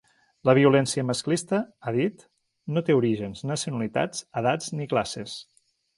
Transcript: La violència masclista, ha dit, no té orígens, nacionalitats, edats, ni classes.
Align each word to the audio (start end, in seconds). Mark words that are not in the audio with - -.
La 0.49 0.53
violència 0.59 1.03
masclista, 1.09 1.59
ha 1.83 1.93
dit, 1.97 2.25
no 2.77 2.85
té 2.87 2.95
orígens, 3.01 3.45
nacionalitats, 3.53 4.25
edats, 4.43 4.73
ni 4.81 4.89
classes. 4.95 5.37